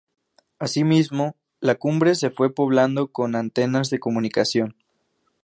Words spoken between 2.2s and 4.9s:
fue poblando con antenas de comunicación.